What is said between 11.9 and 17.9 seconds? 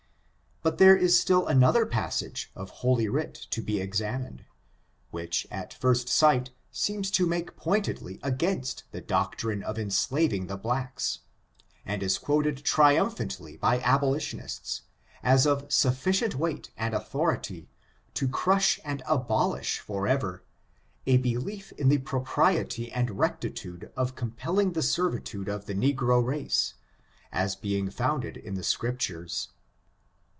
is quoted triumphantly by abolitionists, as of sufficient weight and authority